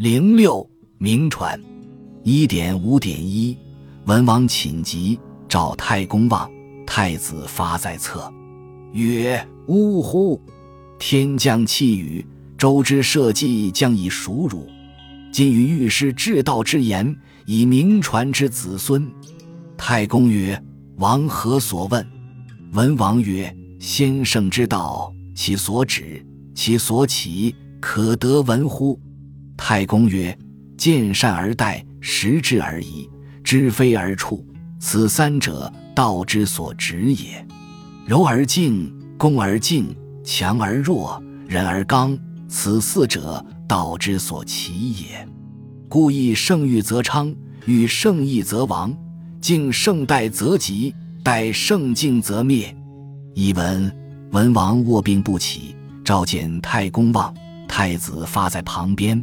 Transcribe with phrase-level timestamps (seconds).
[0.00, 1.60] 零六名传
[2.24, 3.54] 一点五点一，
[4.06, 6.50] 文王寝疾，召太公望。
[6.86, 8.32] 太子发在侧，
[8.94, 10.40] 曰：“呜呼！
[10.98, 12.26] 天降气雨，
[12.56, 14.66] 周之社稷将以属汝。
[15.30, 17.14] 今于御师至道之言，
[17.44, 19.06] 以名传之子孙。”
[19.76, 20.58] 太公曰
[20.96, 22.06] ：“王何所问？”
[22.72, 26.24] 文王曰：“先圣之道，其所指，
[26.54, 28.98] 其所起，可得闻乎？”
[29.62, 30.36] 太公曰
[30.74, 33.08] ：“见善而待，识之而已，
[33.44, 34.44] 知非而处，
[34.80, 37.46] 此三者，道之所指也。
[38.06, 42.18] 柔而静，恭而静，强而弱，忍而刚，
[42.48, 45.28] 此四者，道之所起也。
[45.90, 47.32] 故亦圣欲则昌，
[47.66, 48.96] 欲圣义则亡，
[49.42, 50.92] 敬圣待则吉，
[51.22, 52.74] 待圣敬则灭。”
[53.36, 53.94] 译文：
[54.32, 57.32] 文王卧病不起，召见太公望，
[57.68, 59.22] 太子发在旁边。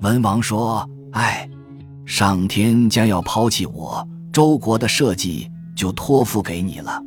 [0.00, 1.48] 文王说：“哎，
[2.04, 7.02] 上天将要抛弃我，周国的社稷就托付给你了。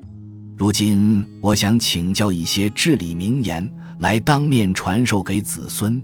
[0.56, 6.02] 如今我想请教一些至理名言，来当面传授给子孙。”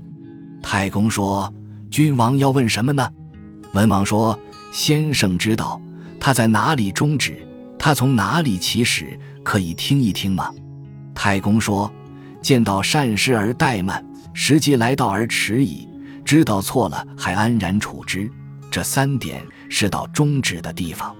[0.61, 1.51] 太公说
[1.89, 3.09] ：“君王要问什么呢？”
[3.73, 4.37] 文王说
[4.71, 5.81] ：“先生知道
[6.19, 7.45] 他在哪里终止？
[7.79, 9.19] 他从哪里起始？
[9.43, 10.51] 可以听一听吗？”
[11.15, 11.91] 太公说
[12.41, 15.87] ：“见到善事而怠慢，时机来到而迟疑。”
[16.25, 18.31] 知道错了还安然处之，
[18.71, 21.15] 这三点是到终止的地方。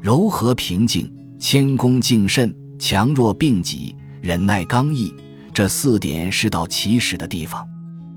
[0.00, 5.12] 柔和平静、谦恭敬慎、强弱并济、忍耐刚毅，
[5.52, 7.66] 这四点是到起始的地方。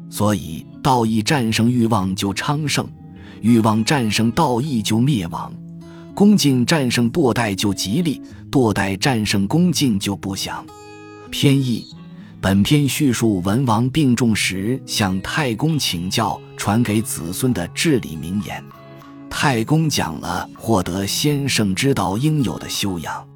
[0.10, 2.88] 所以道义战胜欲望就昌盛，
[3.42, 5.52] 欲望战胜道义就灭亡，
[6.14, 10.66] 恭敬战胜堕怠就吉利，堕怠战胜恭敬就不祥。
[11.30, 11.86] 偏义。
[12.42, 18.64] 本篇叙述文王病重时向太公请教传给子孙的至理名言。
[19.30, 23.31] 太公讲了获得先圣之道应有的修养。